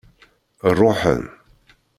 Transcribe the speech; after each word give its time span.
Ṛuḥen. 0.77 1.23